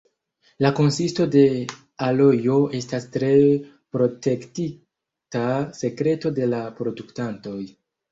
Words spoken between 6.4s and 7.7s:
de la produktantoj.